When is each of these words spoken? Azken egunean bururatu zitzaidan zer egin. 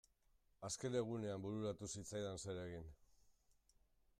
Azken 0.69 0.95
egunean 1.01 1.43
bururatu 1.45 1.91
zitzaidan 1.99 2.41
zer 2.47 2.63
egin. 2.65 2.89